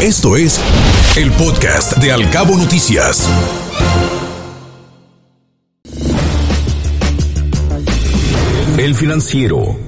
Esto 0.00 0.36
es 0.36 0.60
el 1.16 1.32
podcast 1.32 1.96
de 1.96 2.12
Alcabo 2.12 2.56
Noticias. 2.56 3.28
El 8.78 8.94
financiero. 8.94 9.87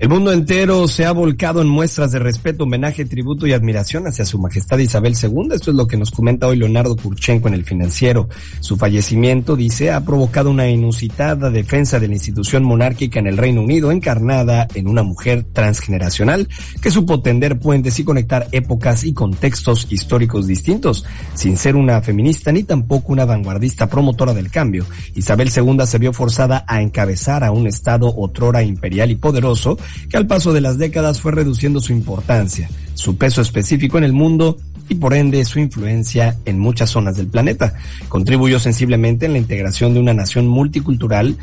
El 0.00 0.08
mundo 0.08 0.32
entero 0.32 0.88
se 0.88 1.04
ha 1.04 1.12
volcado 1.12 1.60
en 1.60 1.68
muestras 1.68 2.10
de 2.10 2.18
respeto, 2.18 2.64
homenaje, 2.64 3.04
tributo 3.04 3.46
y 3.46 3.52
admiración 3.52 4.06
hacia 4.06 4.24
su 4.24 4.38
majestad 4.38 4.78
Isabel 4.78 5.12
II. 5.12 5.50
Esto 5.52 5.72
es 5.72 5.76
lo 5.76 5.86
que 5.86 5.98
nos 5.98 6.10
comenta 6.10 6.46
hoy 6.46 6.56
Leonardo 6.56 6.96
Kurchenko 6.96 7.48
en 7.48 7.54
el 7.54 7.66
financiero. 7.66 8.26
Su 8.60 8.78
fallecimiento, 8.78 9.56
dice, 9.56 9.92
ha 9.92 10.02
provocado 10.02 10.50
una 10.50 10.70
inusitada 10.70 11.50
defensa 11.50 12.00
de 12.00 12.08
la 12.08 12.14
institución 12.14 12.64
monárquica 12.64 13.20
en 13.20 13.26
el 13.26 13.36
Reino 13.36 13.60
Unido, 13.60 13.92
encarnada 13.92 14.66
en 14.74 14.88
una 14.88 15.02
mujer 15.02 15.44
transgeneracional 15.52 16.48
que 16.80 16.90
supo 16.90 17.20
tender 17.20 17.58
puentes 17.58 17.98
y 17.98 18.04
conectar 18.04 18.48
épocas 18.52 19.04
y 19.04 19.12
contextos 19.12 19.86
históricos 19.90 20.46
distintos, 20.46 21.04
sin 21.34 21.58
ser 21.58 21.76
una 21.76 22.00
feminista 22.00 22.52
ni 22.52 22.62
tampoco 22.62 23.12
una 23.12 23.26
vanguardista 23.26 23.86
promotora 23.86 24.32
del 24.32 24.50
cambio. 24.50 24.86
Isabel 25.14 25.50
II 25.54 25.84
se 25.84 25.98
vio 25.98 26.14
forzada 26.14 26.64
a 26.66 26.80
encabezar 26.80 27.44
a 27.44 27.50
un 27.50 27.66
Estado 27.66 28.10
otrora 28.16 28.62
imperial 28.62 29.10
y 29.10 29.16
poderoso 29.16 29.76
que 30.08 30.16
al 30.16 30.26
paso 30.26 30.52
de 30.52 30.60
las 30.60 30.78
décadas 30.78 31.20
fue 31.20 31.32
reduciendo 31.32 31.80
su 31.80 31.92
importancia, 31.92 32.68
su 32.94 33.16
peso 33.16 33.40
específico 33.40 33.98
en 33.98 34.04
el 34.04 34.12
mundo 34.12 34.58
y 34.88 34.96
por 34.96 35.14
ende 35.14 35.44
su 35.44 35.60
influencia 35.60 36.36
en 36.44 36.58
muchas 36.58 36.90
zonas 36.90 37.16
del 37.16 37.28
planeta. 37.28 37.74
Contribuyó 38.08 38.58
sensiblemente 38.58 39.26
en 39.26 39.32
la 39.32 39.38
integración 39.38 39.94
de 39.94 40.00
una 40.00 40.14
nación 40.14 40.48
multicultural 40.48 41.36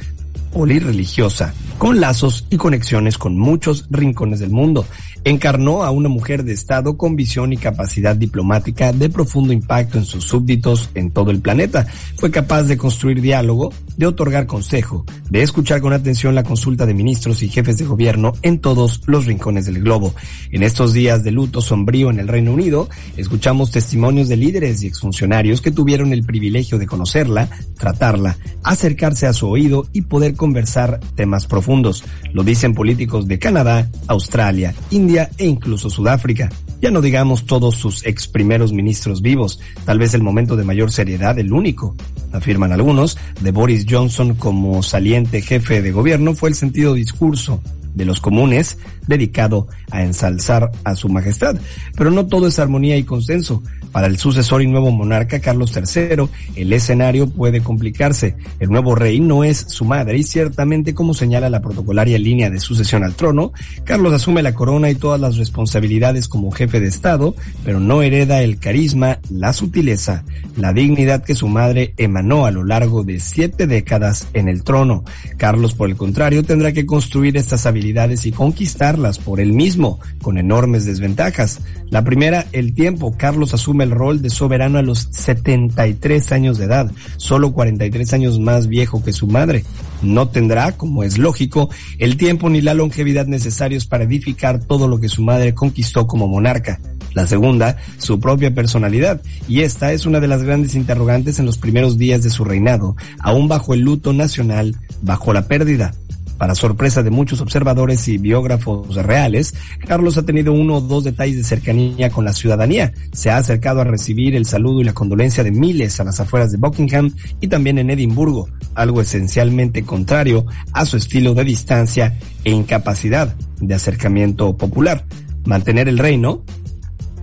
polirreligiosa, 0.51 1.53
con 1.77 1.99
lazos 1.99 2.45
y 2.49 2.57
conexiones 2.57 3.17
con 3.17 3.37
muchos 3.37 3.85
rincones 3.89 4.39
del 4.39 4.49
mundo. 4.49 4.85
Encarnó 5.23 5.83
a 5.83 5.91
una 5.91 6.09
mujer 6.09 6.43
de 6.43 6.53
Estado 6.53 6.97
con 6.97 7.15
visión 7.15 7.51
y 7.51 7.57
capacidad 7.57 8.15
diplomática 8.15 8.93
de 8.93 9.09
profundo 9.09 9.51
impacto 9.51 9.97
en 9.97 10.05
sus 10.05 10.23
súbditos 10.23 10.89
en 10.95 11.11
todo 11.11 11.31
el 11.31 11.41
planeta. 11.41 11.85
Fue 12.15 12.31
capaz 12.31 12.63
de 12.63 12.77
construir 12.77 13.21
diálogo, 13.21 13.73
de 13.97 14.05
otorgar 14.05 14.47
consejo, 14.47 15.05
de 15.29 15.41
escuchar 15.41 15.81
con 15.81 15.91
atención 15.91 16.33
la 16.33 16.43
consulta 16.43 16.85
de 16.85 16.93
ministros 16.93 17.43
y 17.43 17.49
jefes 17.49 17.77
de 17.77 17.85
gobierno 17.85 18.33
en 18.41 18.59
todos 18.59 19.01
los 19.05 19.25
rincones 19.25 19.65
del 19.65 19.81
globo. 19.81 20.13
En 20.51 20.63
estos 20.63 20.93
días 20.93 21.23
de 21.23 21.31
luto 21.31 21.61
sombrío 21.61 22.09
en 22.09 22.19
el 22.19 22.27
Reino 22.27 22.53
Unido, 22.53 22.87
escuchamos 23.17 23.71
testimonios 23.71 24.29
de 24.29 24.37
líderes 24.37 24.81
y 24.81 24.87
exfuncionarios 24.87 25.61
que 25.61 25.71
tuvieron 25.71 26.13
el 26.13 26.23
privilegio 26.23 26.77
de 26.77 26.87
conocerla, 26.87 27.49
tratarla, 27.77 28.37
acercarse 28.63 29.27
a 29.27 29.33
su 29.33 29.47
oído 29.47 29.87
y 29.91 30.03
poder 30.03 30.35
conversar 30.37 31.01
temas 31.15 31.45
profundos. 31.45 32.05
Lo 32.31 32.43
dicen 32.43 32.73
políticos 32.73 33.27
de 33.27 33.39
Canadá, 33.39 33.89
Australia, 34.07 34.73
India 34.91 35.29
e 35.37 35.45
incluso 35.45 35.89
Sudáfrica. 35.89 36.49
Ya 36.79 36.91
no 36.91 37.01
digamos 37.01 37.45
todos 37.45 37.75
sus 37.75 38.05
ex 38.05 38.27
primeros 38.27 38.71
ministros 38.71 39.21
vivos, 39.21 39.59
tal 39.83 39.97
vez 39.97 40.13
el 40.13 40.21
momento 40.21 40.55
de 40.55 40.63
mayor 40.63 40.91
seriedad, 40.91 41.37
el 41.39 41.51
único, 41.51 41.95
afirman 42.31 42.71
algunos, 42.71 43.17
de 43.41 43.51
Boris 43.51 43.85
Johnson 43.89 44.35
como 44.35 44.83
saliente 44.83 45.41
jefe 45.41 45.81
de 45.81 45.91
gobierno 45.91 46.35
fue 46.35 46.49
el 46.49 46.55
sentido 46.55 46.93
discurso 46.93 47.61
de 47.97 48.05
los 48.05 48.21
comunes 48.21 48.77
dedicado 49.07 49.67
a 49.89 50.03
ensalzar 50.03 50.71
a 50.83 50.95
su 50.95 51.09
majestad. 51.09 51.57
Pero 51.97 52.11
no 52.11 52.27
todo 52.27 52.47
es 52.47 52.59
armonía 52.59 52.95
y 52.95 53.03
consenso. 53.03 53.63
Para 53.91 54.07
el 54.07 54.17
sucesor 54.17 54.61
y 54.61 54.67
nuevo 54.67 54.91
monarca 54.91 55.39
Carlos 55.39 55.73
III, 55.75 56.27
el 56.55 56.73
escenario 56.73 57.27
puede 57.27 57.61
complicarse. 57.61 58.35
El 58.59 58.69
nuevo 58.69 58.93
rey 58.93 59.19
no 59.19 59.43
es 59.43 59.57
su 59.69 59.85
madre 59.85 60.17
y 60.19 60.23
ciertamente, 60.23 60.93
como 60.93 61.13
señala 61.13 61.49
la 61.49 61.61
protocolaria 61.61 62.19
línea 62.19 62.49
de 62.49 62.59
sucesión 62.59 63.03
al 63.03 63.15
trono, 63.15 63.53
Carlos 63.85 64.13
asume 64.13 64.43
la 64.43 64.53
corona 64.53 64.89
y 64.91 64.95
todas 64.95 65.19
las 65.19 65.37
responsabilidades 65.37 66.27
como 66.27 66.51
jefe 66.51 66.79
de 66.79 66.87
Estado, 66.87 67.33
pero 67.63 67.79
no 67.79 68.03
hereda 68.03 68.43
el 68.43 68.59
carisma, 68.59 69.19
la 69.29 69.53
sutileza, 69.53 70.23
la 70.55 70.73
dignidad 70.73 71.23
que 71.23 71.33
su 71.33 71.47
madre 71.47 71.93
emanó 71.97 72.45
a 72.45 72.51
lo 72.51 72.63
largo 72.63 73.03
de 73.03 73.19
siete 73.19 73.65
décadas 73.65 74.27
en 74.33 74.47
el 74.49 74.63
trono. 74.63 75.03
Carlos, 75.37 75.73
por 75.73 75.89
el 75.89 75.95
contrario, 75.95 76.43
tendrá 76.43 76.71
que 76.71 76.85
construir 76.85 77.35
estas 77.37 77.65
habilidades 77.65 77.86
y 78.25 78.31
conquistarlas 78.31 79.17
por 79.17 79.39
él 79.39 79.53
mismo, 79.53 79.99
con 80.21 80.37
enormes 80.37 80.85
desventajas. 80.85 81.61
La 81.89 82.03
primera, 82.03 82.45
el 82.51 82.73
tiempo. 82.73 83.15
Carlos 83.17 83.53
asume 83.53 83.85
el 83.85 83.91
rol 83.91 84.21
de 84.21 84.29
soberano 84.29 84.77
a 84.77 84.81
los 84.81 85.07
73 85.11 86.31
años 86.31 86.57
de 86.57 86.65
edad, 86.65 86.91
solo 87.17 87.53
43 87.53 88.13
años 88.13 88.39
más 88.39 88.67
viejo 88.67 89.03
que 89.03 89.13
su 89.13 89.27
madre. 89.27 89.63
No 90.01 90.27
tendrá, 90.27 90.73
como 90.73 91.03
es 91.03 91.17
lógico, 91.17 91.69
el 91.97 92.17
tiempo 92.17 92.49
ni 92.49 92.61
la 92.61 92.73
longevidad 92.73 93.25
necesarios 93.25 93.85
para 93.85 94.03
edificar 94.03 94.59
todo 94.59 94.87
lo 94.87 94.99
que 94.99 95.09
su 95.09 95.23
madre 95.23 95.53
conquistó 95.53 96.07
como 96.07 96.27
monarca. 96.27 96.79
La 97.13 97.25
segunda, 97.25 97.77
su 97.97 98.19
propia 98.19 98.53
personalidad, 98.53 99.21
y 99.47 99.61
esta 99.61 99.91
es 99.91 100.05
una 100.05 100.19
de 100.19 100.27
las 100.27 100.43
grandes 100.43 100.75
interrogantes 100.75 101.39
en 101.39 101.45
los 101.45 101.57
primeros 101.57 101.97
días 101.97 102.21
de 102.21 102.29
su 102.29 102.43
reinado, 102.43 102.95
aún 103.19 103.47
bajo 103.47 103.73
el 103.73 103.79
luto 103.79 104.13
nacional, 104.13 104.75
bajo 105.01 105.33
la 105.33 105.47
pérdida 105.47 105.93
para 106.37 106.55
sorpresa 106.55 107.03
de 107.03 107.09
muchos 107.09 107.41
observadores 107.41 108.07
y 108.07 108.17
biógrafos 108.17 108.95
reales, 108.95 109.53
Carlos 109.87 110.17
ha 110.17 110.23
tenido 110.23 110.53
uno 110.53 110.77
o 110.77 110.81
dos 110.81 111.03
detalles 111.03 111.37
de 111.37 111.43
cercanía 111.43 112.09
con 112.09 112.25
la 112.25 112.33
ciudadanía. 112.33 112.93
Se 113.11 113.29
ha 113.29 113.37
acercado 113.37 113.81
a 113.81 113.85
recibir 113.85 114.35
el 114.35 114.45
saludo 114.45 114.81
y 114.81 114.83
la 114.83 114.93
condolencia 114.93 115.43
de 115.43 115.51
miles 115.51 115.99
a 115.99 116.03
las 116.03 116.19
afueras 116.19 116.51
de 116.51 116.57
Buckingham 116.57 117.11
y 117.41 117.47
también 117.47 117.77
en 117.77 117.89
Edimburgo, 117.89 118.49
algo 118.75 119.01
esencialmente 119.01 119.83
contrario 119.83 120.45
a 120.73 120.85
su 120.85 120.97
estilo 120.97 121.33
de 121.33 121.43
distancia 121.43 122.17
e 122.43 122.51
incapacidad 122.51 123.35
de 123.59 123.75
acercamiento 123.75 124.55
popular. 124.57 125.05
Mantener 125.45 125.87
el 125.87 125.97
reino 125.97 126.43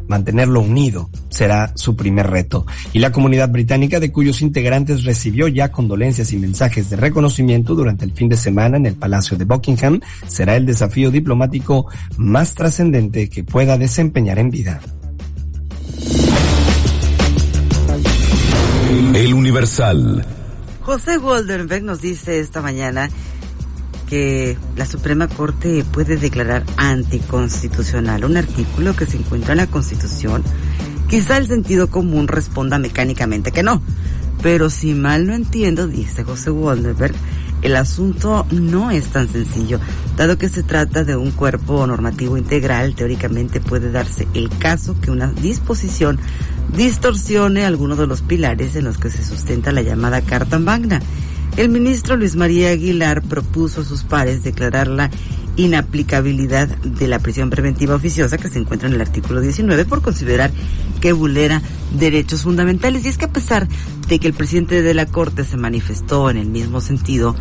mantenerlo 0.09 0.60
unido 0.60 1.10
será 1.28 1.72
su 1.75 1.97
primer 1.97 2.31
reto. 2.31 2.66
Y 2.92 2.98
la 2.98 3.12
comunidad 3.12 3.50
británica, 3.50 4.00
de 4.00 4.12
cuyos 4.12 4.42
integrantes 4.42 5.04
recibió 5.04 5.48
ya 5.48 5.72
condolencias 5.72 6.32
y 6.32 6.37
mensajes 6.37 6.91
de 6.91 6.97
reconocimiento 6.97 7.75
durante 7.75 8.04
el 8.04 8.12
fin 8.12 8.28
de 8.28 8.37
semana 8.37 8.76
en 8.76 8.87
el 8.87 8.94
Palacio 8.94 9.37
de 9.37 9.44
Buckingham, 9.44 10.00
será 10.26 10.56
el 10.56 10.66
desafío 10.66 11.10
diplomático 11.10 11.87
más 12.16 12.54
trascendente 12.54 13.28
que 13.28 13.44
pueda 13.44 13.78
desempeñar 13.78 14.38
en 14.38 14.50
vida. 14.50 14.81
El 19.15 19.34
Universal. 19.34 20.25
José 20.81 21.19
Waldenberg 21.19 21.82
nos 21.82 22.03
dice 22.03 22.41
esta 22.41 22.60
mañana 22.60 23.09
que 24.14 24.56
la 24.76 24.86
Suprema 24.86 25.26
Corte 25.26 25.84
puede 25.91 26.16
declarar 26.16 26.62
anticonstitucional 26.76 28.25
un 28.25 28.36
artículo 28.36 28.94
que 28.94 29.06
se 29.06 29.16
encuentra 29.16 29.54
en 29.54 29.58
la 29.58 29.66
Constitución, 29.66 30.44
quizá 31.08 31.36
el 31.36 31.48
sentido 31.48 31.88
común 31.88 32.28
responda 32.28 32.78
mecánicamente 32.78 33.50
que 33.50 33.64
no. 33.64 33.82
Pero 34.41 34.70
si 34.70 34.94
mal 34.94 35.26
no 35.26 35.34
entiendo, 35.34 35.88
dice 35.88 36.22
José 36.22 36.53
Waldenberg, 36.53 37.16
el 37.62 37.74
asunto 37.74 38.47
no 38.53 38.92
es 38.92 39.08
tan 39.08 39.28
sencillo. 39.28 39.80
Dado 40.16 40.38
que 40.38 40.48
se 40.48 40.62
trata 40.62 41.03
de 41.03 41.16
un 41.16 41.32
cuerpo 41.32 41.84
normativo 41.84 42.36
integral, 42.36 42.94
teóricamente 42.94 43.60
puede 43.60 43.91
darse 43.91 44.28
el 44.32 44.48
caso 44.48 44.94
que 45.00 45.10
una 45.10 45.32
disposición 45.32 46.20
distorsione 46.76 47.66
alguno 47.66 47.97
de 47.97 48.06
los 48.06 48.22
pilares 48.22 48.76
en 48.76 48.84
los 48.84 48.97
que 48.97 49.10
se 49.10 49.24
sustenta 49.24 49.72
la 49.72 49.82
llamada 49.82 50.20
Carta 50.20 50.60
Magna 50.60 51.00
el 51.56 51.69
ministro 51.69 52.16
Luis 52.16 52.37
María 52.37 52.71
Aguilar 52.71 53.22
propuso 53.22 53.82
a 53.82 53.84
sus 53.84 54.03
pares 54.03 54.43
declarar 54.43 54.88
la 54.88 55.10
inaplicabilidad 55.56 56.69
de 56.69 57.06
la 57.06 57.21
prisión 57.21 57.50
preventiva 57.50 57.94
oficiosa 57.94 58.38
que 58.38 58.49
se 58.49 58.59
encuentra 58.59 58.88
en 58.88 58.94
el 58.94 59.00
artículo 59.00 59.41
19 59.41 59.84
por 59.84 60.03
considerar 60.03 60.50
que 61.00 61.12
vulnera 61.12 61.62
derechos 61.97 62.43
fundamentales. 62.43 63.04
Y 63.04 63.09
es 63.09 63.19
que 63.19 63.27
a 63.27 63.33
pesar 63.33 63.69
de 64.09 64.19
que 64.19 64.27
el 64.27 64.34
presidente 64.34 64.83
de 64.83 64.94
la 64.94 65.06
Corte 65.06 65.44
se 65.44 65.56
manifestó 65.56 66.28
en 66.28 66.38
el 66.38 66.49
mismo 66.49 66.81
sentido, 66.81 67.37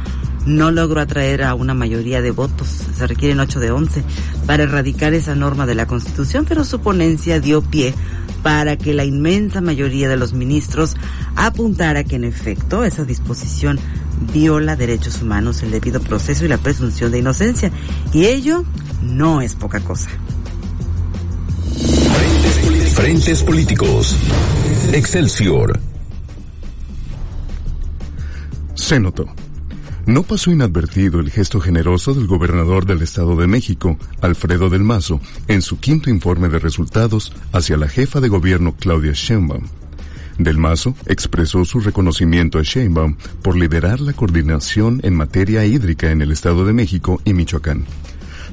no 0.46 0.72
logró 0.72 1.02
atraer 1.02 1.44
a 1.44 1.56
una 1.56 1.74
mayoría 1.74 2.22
de 2.22 2.32
votos, 2.32 2.68
se 2.68 3.08
requieren 3.08 3.40
8 3.40 3.60
de 3.60 3.72
11, 3.72 4.04
para 4.46 4.64
erradicar 4.64 5.14
esa 5.14 5.36
norma 5.36 5.66
de 5.66 5.76
la 5.76 5.88
Constitución, 5.88 6.46
pero 6.48 6.66
su 6.66 6.82
ponencia 6.82 7.40
dio 7.40 7.62
pie 7.62 7.94
para 8.44 8.78
que 8.78 8.94
la 8.94 9.06
inmensa 9.06 9.62
mayoría 9.62 10.10
de 10.10 10.18
los 10.18 10.34
ministros 10.34 10.96
apuntara 11.36 12.04
que 12.04 12.18
en 12.18 12.26
efecto 12.26 12.84
esa 12.84 13.06
disposición 13.06 13.80
viola 14.32 14.76
derechos 14.76 15.22
humanos, 15.22 15.64
el 15.64 15.72
debido 15.72 16.00
proceso 16.00 16.46
y 16.46 16.48
la 16.48 16.58
presunción 16.58 17.12
de 17.12 17.20
inocencia. 17.20 17.72
Y 18.14 18.26
ello 18.26 18.64
no 19.02 19.42
es 19.42 19.56
poca 19.56 19.80
cosa. 19.80 20.10
Frentes, 22.96 23.44
políticos. 23.44 24.16
Excelsior. 24.92 25.80
Se 28.76 29.00
notó. 29.00 29.26
No 30.06 30.24
pasó 30.24 30.52
inadvertido 30.52 31.22
el 31.22 31.32
gesto 31.32 31.62
generoso 31.62 32.14
del 32.14 32.28
gobernador 32.28 32.86
del 32.86 33.02
Estado 33.02 33.38
de 33.38 33.48
México, 33.48 33.98
Alfredo 34.22 34.70
del 34.70 34.84
Mazo, 34.84 35.22
en 35.48 35.62
su 35.62 35.80
quinto 35.80 36.10
informe 36.10 36.50
de 36.50 36.60
resultados 36.60 37.34
hacia 37.54 37.78
la 37.78 37.88
jefa 37.88 38.20
de 38.20 38.28
gobierno 38.28 38.76
Claudia 38.78 39.14
Sheinbaum. 39.14 39.64
Del 40.38 40.58
Mazo 40.58 40.96
expresó 41.06 41.64
su 41.66 41.80
reconocimiento 41.80 42.58
a 42.58 42.64
Sheinbaum 42.64 43.16
por 43.42 43.56
liderar 43.56 44.00
la 44.00 44.14
coordinación 44.14 45.00
en 45.04 45.16
materia 45.16 45.66
hídrica 45.66 46.12
en 46.12 46.22
el 46.22 46.32
Estado 46.32 46.66
de 46.66 46.74
México 46.74 47.22
y 47.24 47.34
Michoacán. 47.34 47.86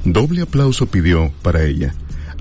Doble 0.03 0.41
aplauso 0.41 0.87
pidió 0.87 1.31
para 1.41 1.63
ella. 1.63 1.93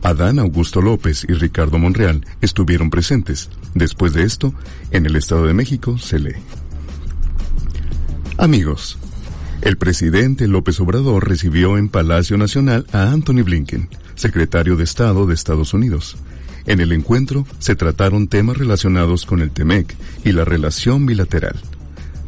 Adán 0.03 0.39
Augusto 0.39 0.81
López 0.81 1.27
y 1.29 1.35
Ricardo 1.35 1.79
Monreal 1.79 2.25
estuvieron 2.41 2.91
presentes. 2.91 3.51
Después 3.75 4.13
de 4.13 4.25
esto, 4.25 4.55
en 4.91 5.07
el 5.07 5.17
Estado 5.17 5.47
de 5.47 5.55
México 5.55 5.99
se 5.99 6.19
lee. 6.19 6.37
Amigos, 8.39 8.99
el 9.63 9.77
presidente 9.77 10.49
López 10.49 10.81
Obrador 10.81 11.29
recibió 11.29 11.77
en 11.77 11.91
Palacio 11.91 12.39
Nacional 12.39 12.87
a 12.93 13.11
Anthony 13.11 13.43
Blinken, 13.45 13.91
secretario 14.15 14.77
de 14.77 14.85
Estado 14.85 15.27
de 15.27 15.35
Estados 15.35 15.75
Unidos. 15.75 16.17
En 16.67 16.81
el 16.81 16.93
encuentro 16.93 17.47
se 17.59 17.75
trataron 17.75 18.29
temas 18.29 18.57
relacionados 18.57 19.27
con 19.27 19.41
el 19.41 19.51
TEMEC 19.51 19.95
y 20.25 20.33
la 20.33 20.45
relación 20.45 21.07
bilateral. 21.07 21.61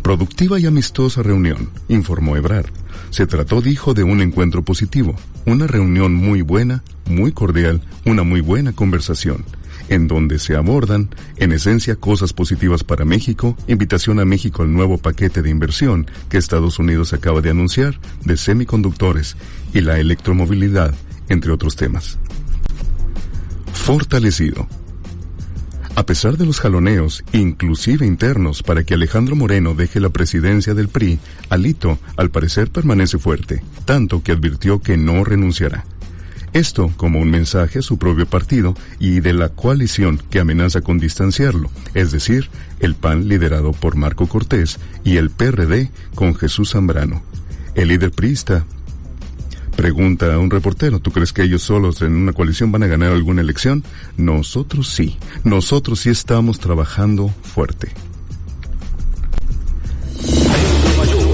Productiva 0.02 0.58
y 0.58 0.66
amistosa 0.66 1.22
reunión, 1.22 1.70
informó 1.88 2.36
Ebrard. 2.36 2.70
Se 3.10 3.26
trató, 3.26 3.60
dijo, 3.60 3.94
de 3.94 4.02
un 4.02 4.20
encuentro 4.20 4.64
positivo, 4.64 5.14
una 5.46 5.66
reunión 5.66 6.14
muy 6.14 6.42
buena, 6.42 6.82
muy 7.08 7.32
cordial, 7.32 7.82
una 8.04 8.22
muy 8.22 8.40
buena 8.40 8.72
conversación 8.72 9.44
en 9.88 10.08
donde 10.08 10.38
se 10.38 10.56
abordan, 10.56 11.10
en 11.36 11.52
esencia, 11.52 11.96
cosas 11.96 12.32
positivas 12.32 12.84
para 12.84 13.04
México, 13.04 13.56
invitación 13.66 14.20
a 14.20 14.24
México 14.24 14.62
al 14.62 14.72
nuevo 14.72 14.98
paquete 14.98 15.42
de 15.42 15.50
inversión 15.50 16.06
que 16.28 16.38
Estados 16.38 16.78
Unidos 16.78 17.12
acaba 17.12 17.40
de 17.40 17.50
anunciar 17.50 17.98
de 18.24 18.36
semiconductores 18.36 19.36
y 19.74 19.80
la 19.80 19.98
electromovilidad, 19.98 20.94
entre 21.28 21.52
otros 21.52 21.76
temas. 21.76 22.18
Fortalecido. 23.82 24.68
A 25.96 26.06
pesar 26.06 26.36
de 26.36 26.46
los 26.46 26.60
jaloneos, 26.60 27.24
inclusive 27.32 28.06
internos, 28.06 28.62
para 28.62 28.84
que 28.84 28.94
Alejandro 28.94 29.34
Moreno 29.34 29.74
deje 29.74 29.98
la 29.98 30.10
presidencia 30.10 30.72
del 30.72 30.88
PRI, 30.88 31.18
Alito, 31.50 31.98
al 32.16 32.30
parecer, 32.30 32.70
permanece 32.70 33.18
fuerte, 33.18 33.60
tanto 33.84 34.22
que 34.22 34.30
advirtió 34.30 34.78
que 34.78 34.96
no 34.96 35.24
renunciará. 35.24 35.84
Esto 36.52 36.92
como 36.96 37.18
un 37.18 37.32
mensaje 37.32 37.80
a 37.80 37.82
su 37.82 37.98
propio 37.98 38.24
partido 38.24 38.76
y 39.00 39.18
de 39.18 39.32
la 39.32 39.48
coalición 39.48 40.22
que 40.30 40.38
amenaza 40.38 40.80
con 40.80 40.98
distanciarlo, 40.98 41.68
es 41.92 42.12
decir, 42.12 42.50
el 42.78 42.94
PAN 42.94 43.26
liderado 43.26 43.72
por 43.72 43.96
Marco 43.96 44.28
Cortés 44.28 44.78
y 45.02 45.16
el 45.16 45.30
PRD 45.30 45.90
con 46.14 46.36
Jesús 46.36 46.70
Zambrano. 46.70 47.20
El 47.74 47.88
líder 47.88 48.12
priista 48.12 48.64
pregunta 49.82 50.32
a 50.32 50.38
un 50.38 50.48
reportero, 50.48 51.00
¿tú 51.00 51.10
crees 51.10 51.32
que 51.32 51.42
ellos 51.42 51.60
solos 51.62 52.02
en 52.02 52.14
una 52.14 52.32
coalición 52.32 52.70
van 52.70 52.84
a 52.84 52.86
ganar 52.86 53.10
alguna 53.10 53.40
elección? 53.40 53.82
Nosotros 54.16 54.88
sí, 54.88 55.18
nosotros 55.42 55.98
sí 55.98 56.08
estamos 56.08 56.60
trabajando 56.60 57.34
fuerte. 57.42 57.88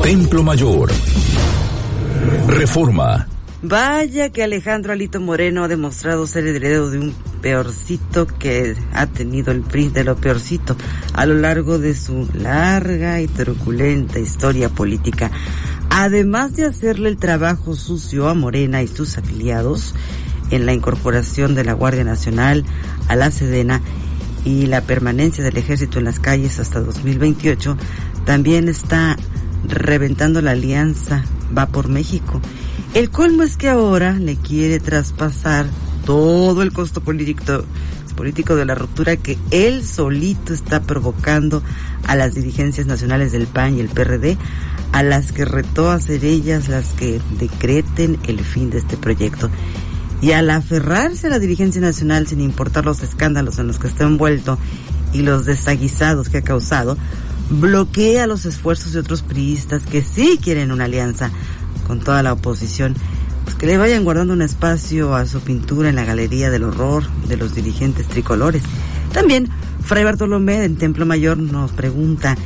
Templo 0.03 0.43
Mayor. 0.43 0.91
Reforma. 2.47 3.29
Vaya 3.61 4.31
que 4.31 4.43
Alejandro 4.43 4.95
Alito 4.95 5.21
Moreno 5.21 5.65
ha 5.65 5.69
demostrado 5.69 6.27
ser 6.27 6.47
heredero 6.47 6.89
de 6.89 7.01
un 7.01 7.15
peorcito 7.43 8.27
que 8.27 8.77
ha 8.95 9.07
tenido 9.09 9.53
el 9.53 9.61
PRI 9.61 9.91
de 9.91 10.05
lo 10.05 10.17
peorcito 10.17 10.75
a 11.13 11.27
lo 11.27 11.35
largo 11.35 11.79
de 11.79 11.95
su 11.95 12.27
larga 12.33 13.21
y 13.21 13.27
truculenta 13.27 14.19
historia 14.19 14.71
política. 14.71 15.31
Además 16.01 16.55
de 16.55 16.65
hacerle 16.65 17.09
el 17.09 17.17
trabajo 17.17 17.75
sucio 17.75 18.29
a 18.29 18.35
Morena 18.35 18.85
y 18.85 18.87
sus 18.87 19.19
afiliados 19.19 19.97
en 20.53 20.65
la 20.65 20.73
incorporación 20.73 21.57
de 21.57 21.65
la 21.65 21.73
Guardia 21.73 22.05
Nacional 22.05 22.65
a 23.09 23.17
la 23.17 23.33
Sedena 23.33 23.83
y 24.45 24.67
la 24.67 24.83
permanencia 24.83 25.43
del 25.43 25.57
ejército 25.57 25.99
en 25.99 26.05
las 26.05 26.21
calles 26.21 26.61
hasta 26.61 26.79
2028, 26.79 27.77
también 28.25 28.69
está 28.69 29.17
reventando 29.67 30.41
la 30.41 30.53
alianza 30.53 31.25
Va 31.57 31.67
por 31.67 31.89
México. 31.89 32.41
El 32.95 33.11
colmo 33.11 33.43
es 33.43 33.57
que 33.57 33.69
ahora 33.69 34.13
le 34.13 34.37
quiere 34.37 34.79
traspasar 34.79 35.67
todo 36.07 36.63
el 36.63 36.73
costo 36.73 37.01
político, 37.01 37.65
político 38.19 38.57
de 38.57 38.65
la 38.65 38.75
ruptura 38.75 39.17
que 39.17 39.39
él 39.53 39.87
solito 39.87 40.53
está 40.53 40.83
provocando 40.83 41.63
a 42.05 42.17
las 42.17 42.35
dirigencias 42.35 42.89
nacionales 42.89 43.31
del 43.31 43.47
PAN 43.47 43.77
y 43.77 43.81
el 43.81 43.89
PRD, 43.89 44.37
a 44.91 45.05
las 45.05 45.31
que 45.31 45.45
retó 45.45 45.93
a 45.93 46.01
ser 46.01 46.25
ellas 46.25 46.69
las 46.69 46.87
que 46.95 47.21
decreten 47.39 48.19
el 48.27 48.41
fin 48.41 48.71
de 48.71 48.79
este 48.79 48.97
proyecto. 48.97 49.49
Y 50.21 50.33
al 50.33 50.51
aferrarse 50.51 51.29
a 51.29 51.31
la 51.31 51.39
dirigencia 51.39 51.81
nacional 51.81 52.27
sin 52.27 52.41
importar 52.41 52.85
los 52.85 53.05
escándalos 53.05 53.61
en 53.61 53.69
los 53.69 53.79
que 53.79 53.87
está 53.87 54.03
envuelto 54.03 54.59
y 55.13 55.23
los 55.23 55.47
desaguisados 55.47 56.29
que 56.29 56.39
ha 56.39 56.43
causado, 56.43 56.99
bloquea 57.51 58.27
los 58.27 58.47
esfuerzos 58.47 58.95
de 58.95 58.99
otros 58.99 59.23
priistas 59.23 59.85
que 59.85 60.03
sí 60.03 60.41
quieren 60.43 60.73
una 60.73 60.87
alianza 60.87 61.31
con 61.87 62.01
toda 62.01 62.25
la 62.25 62.33
oposición, 62.33 62.97
que 63.59 63.67
le 63.67 63.77
vayan 63.77 64.05
guardando 64.05 64.33
un 64.33 64.43
espacio 64.43 65.17
a 65.17 65.27
su 65.27 65.41
pintura 65.41 65.89
en 65.89 65.97
la 65.97 66.05
Galería 66.05 66.49
del 66.49 66.63
Horror 66.63 67.03
de 67.27 67.37
los 67.37 67.55
dirigentes 67.55 68.07
tricolores. 68.07 68.63
También 69.13 69.49
Fray 69.85 70.05
Bartolomé 70.05 70.65
en 70.65 70.77
Templo 70.77 71.07
Mayor 71.07 71.39
nos 71.39 71.73
pregunta, 71.73 72.37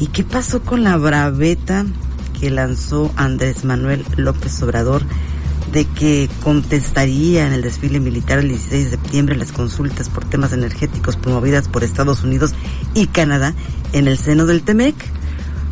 ¿y 0.00 0.08
qué 0.08 0.24
pasó 0.24 0.62
con 0.62 0.82
la 0.82 0.96
braveta 0.96 1.86
que 2.40 2.50
lanzó 2.50 3.12
Andrés 3.16 3.64
Manuel 3.64 4.04
López 4.16 4.60
Obrador 4.62 5.02
de 5.72 5.84
que 5.84 6.28
contestaría 6.42 7.46
en 7.46 7.52
el 7.52 7.62
desfile 7.62 8.00
militar 8.00 8.38
el 8.38 8.48
16 8.48 8.84
de 8.84 8.90
septiembre 8.90 9.36
las 9.36 9.52
consultas 9.52 10.08
por 10.08 10.24
temas 10.24 10.52
energéticos 10.52 11.16
promovidas 11.16 11.68
por 11.68 11.84
Estados 11.84 12.24
Unidos 12.24 12.54
y 12.94 13.06
Canadá 13.06 13.54
en 13.92 14.08
el 14.08 14.18
seno 14.18 14.46
del 14.46 14.62
TEMEC? 14.62 14.96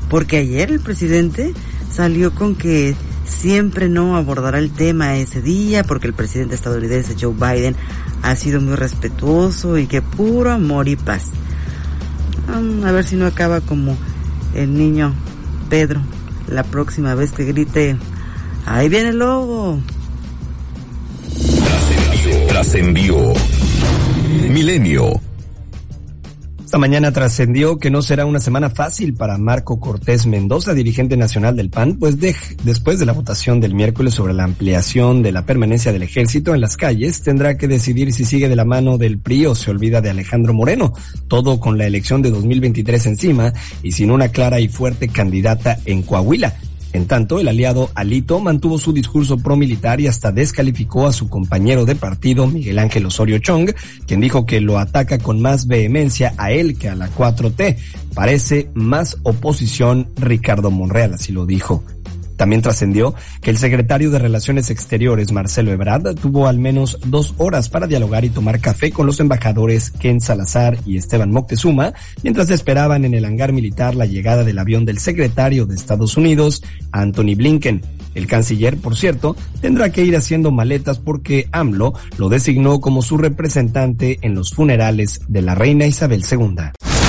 Porque 0.09 0.37
ayer 0.39 0.71
el 0.71 0.81
presidente 0.81 1.53
salió 1.91 2.35
con 2.35 2.55
que 2.55 2.95
siempre 3.27 3.89
no 3.89 4.17
abordará 4.17 4.59
el 4.59 4.71
tema 4.71 5.17
ese 5.17 5.43
día 5.43 5.85
porque 5.85 6.07
el 6.07 6.15
presidente 6.15 6.55
estadounidense 6.55 7.17
Joe 7.21 7.35
Biden 7.35 7.77
ha 8.23 8.37
sido 8.37 8.61
muy 8.61 8.75
respetuoso 8.75 9.79
y 9.79 9.87
que 9.87 10.03
puro 10.03 10.53
amor 10.53 10.89
y 10.89 10.97
paz. 10.97 11.25
a 12.49 12.93
ver 12.93 13.05
si 13.05 13.17
no 13.17 13.27
acaba 13.27 13.61
como 13.61 13.97
el 14.55 14.75
niño 14.75 15.15
Pedro 15.69 16.01
la 16.49 16.63
próxima 16.63 17.15
vez 17.15 17.33
que 17.33 17.45
grite, 17.45 17.97
ahí 18.67 18.89
viene 18.89 19.11
el 19.11 19.19
lobo. 19.19 19.81
Trascendió. 22.49 23.33
Milenio 24.51 25.21
esta 26.75 26.81
mañana 26.81 27.13
trascendió 27.13 27.79
que 27.79 27.89
no 27.89 28.03
será 28.03 28.27
una 28.27 28.41
semana 28.41 28.69
fácil 28.69 29.15
para 29.15 29.39
Marco 29.39 29.79
Cortés 29.79 30.27
Mendoza, 30.27 30.75
dirigente 30.75 31.17
nacional 31.17 31.55
del 31.55 31.71
PAN, 31.71 31.99
pues 32.01 32.19
después 32.19 32.99
de 32.99 33.07
la 33.07 33.13
votación 33.13 33.61
del 33.61 33.77
miércoles 33.77 34.15
sobre 34.15 34.35
la 34.35 34.43
ampliación 34.43 35.23
de 35.23 35.31
la 35.31 35.47
permanencia 35.47 35.93
del 35.93 36.03
ejército 36.03 36.53
en 36.53 36.61
las 36.61 36.77
calles, 36.77 37.23
tendrá 37.23 37.57
que 37.57 37.69
decidir 37.69 38.13
si 38.13 38.25
sigue 38.25 38.49
de 38.49 38.57
la 38.57 38.65
mano 38.65 38.99
del 38.99 39.21
PRI 39.21 39.47
o 39.47 39.55
se 39.55 39.71
olvida 39.71 40.01
de 40.01 40.11
Alejandro 40.11 40.53
Moreno, 40.53 40.93
todo 41.29 41.61
con 41.61 41.79
la 41.79 41.87
elección 41.87 42.23
de 42.23 42.33
2023 42.33 43.07
encima 43.07 43.53
y 43.85 43.93
sin 43.93 44.11
una 44.11 44.31
clara 44.31 44.59
y 44.59 44.67
fuerte 44.67 45.07
candidata 45.07 45.79
en 45.85 46.03
Coahuila. 46.03 46.57
En 46.95 47.09
tanto, 47.09 47.41
el 47.41 47.49
aliado 47.49 47.91
Alito 47.97 48.39
mantuvo 48.39 48.79
su 48.79 48.93
discurso 48.93 49.37
promilitar 49.37 50.01
y 50.01 50.07
hasta 50.07 50.31
descalificó 50.31 51.09
a 51.09 51.13
su 51.13 51.29
compañero 51.29 51.85
de 51.85 51.97
partido, 51.97 52.47
Miguel 52.47 52.79
Ángel 52.79 53.05
Osorio 53.05 53.39
Chong, 53.41 53.73
quien 54.07 54.21
dijo 54.21 54.47
que 54.47 54.61
lo 54.61 54.79
ataca 54.79 55.19
con 55.19 55.43
más 55.43 55.67
vehemencia 55.67 56.35
a 56.39 56.53
él 56.53 56.79
que 56.79 56.89
a 56.89 56.95
la 56.95 57.11
4T. 57.11 57.77
Parece 58.15 58.71
más 58.75 59.19
oposición 59.25 60.09
Ricardo 60.17 60.71
Monreal, 60.71 61.15
así 61.15 61.33
lo 61.33 61.47
dijo. 61.47 61.83
También 62.37 62.63
trascendió 62.63 63.15
que 63.41 63.51
el 63.51 63.59
secretario 63.59 64.11
de 64.11 64.19
Relaciones 64.19 64.71
Exteriores, 64.71 65.33
Marcelo 65.33 65.73
Ebrard, 65.73 66.15
tuvo 66.17 66.49
al 66.49 66.59
menos 66.59 66.99
dos 67.07 67.35
horas 67.39 67.69
para 67.69 67.87
dialogar 67.87 68.25
y 68.25 68.31
tomar 68.31 68.61
café 68.61 68.91
con 68.91 69.07
los 69.07 69.21
embajadores 69.21 69.91
Ken 69.91 70.21
Salazar 70.21 70.79
y 70.85 70.97
Esteban 70.97 71.31
Moctezuma, 71.31 71.95
mientras 72.23 72.51
esperaban 72.51 73.05
en 73.05 73.15
el 73.15 73.25
hangar 73.25 73.53
militar 73.53 73.95
la 73.95 74.07
llegada 74.07 74.45
del 74.45 74.59
avión 74.59 74.85
del 74.85 74.99
secretario 74.99 75.67
de 75.67 75.75
Estados 75.75 76.17
Unidos, 76.17 76.63
Anthony 76.93 77.35
Blinken. 77.37 77.83
El 78.15 78.27
canciller, 78.27 78.77
por 78.77 78.97
cierto, 78.97 79.37
tendrá 79.61 79.91
que 79.91 80.05
ir 80.05 80.17
haciendo 80.17 80.51
maletas 80.51 80.99
porque 80.99 81.49
AMLO 81.53 81.95
lo 82.17 82.29
designó 82.29 82.81
como 82.81 83.03
su 83.03 83.19
representante 83.19 84.19
en 84.23 84.35
los 84.35 84.55
funerales 84.55 85.21
de 85.29 85.43
la 85.43 85.55
reina 85.55 85.87
Isabel 85.87 86.23
II. 86.31 86.84